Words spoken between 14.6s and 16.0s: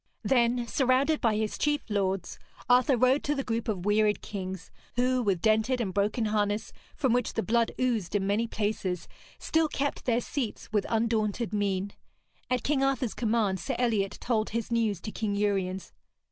news to King Uriens.